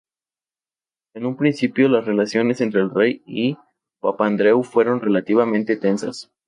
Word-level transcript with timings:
En 1.13 1.27
un 1.27 1.37
principio, 1.37 1.87
las 1.87 2.05
relaciones 2.05 2.59
entre 2.59 2.81
el 2.81 2.89
rey 2.89 3.21
y 3.27 3.55
Papandreu 4.01 4.63
fueron 4.63 4.99
relativamente 4.99 5.77
tensas. 5.77 6.31